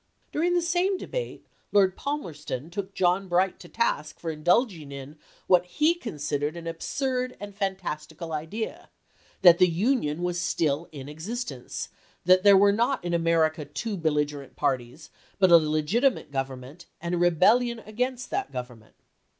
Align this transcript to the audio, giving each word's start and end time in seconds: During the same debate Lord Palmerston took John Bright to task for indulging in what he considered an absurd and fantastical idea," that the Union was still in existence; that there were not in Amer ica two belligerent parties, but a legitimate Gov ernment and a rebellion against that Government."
During 0.31 0.55
the 0.55 0.63
same 0.63 0.97
debate 0.97 1.45
Lord 1.71 1.95
Palmerston 1.95 2.71
took 2.71 2.95
John 2.95 3.27
Bright 3.27 3.59
to 3.59 3.69
task 3.69 4.19
for 4.19 4.31
indulging 4.31 4.91
in 4.91 5.15
what 5.45 5.67
he 5.67 5.93
considered 5.93 6.57
an 6.57 6.65
absurd 6.65 7.37
and 7.39 7.53
fantastical 7.53 8.33
idea," 8.33 8.89
that 9.43 9.59
the 9.59 9.67
Union 9.69 10.23
was 10.23 10.41
still 10.41 10.89
in 10.91 11.07
existence; 11.07 11.89
that 12.25 12.41
there 12.41 12.57
were 12.57 12.73
not 12.73 13.05
in 13.05 13.13
Amer 13.13 13.47
ica 13.47 13.71
two 13.75 13.95
belligerent 13.95 14.55
parties, 14.55 15.11
but 15.37 15.51
a 15.51 15.57
legitimate 15.57 16.31
Gov 16.31 16.47
ernment 16.47 16.85
and 16.99 17.13
a 17.13 17.19
rebellion 17.19 17.77
against 17.77 18.31
that 18.31 18.51
Government." 18.51 18.95